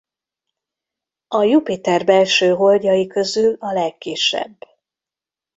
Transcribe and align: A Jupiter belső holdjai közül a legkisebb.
A 1.27 1.43
Jupiter 1.43 2.05
belső 2.05 2.53
holdjai 2.55 3.07
közül 3.07 3.55
a 3.59 3.71
legkisebb. 3.71 4.57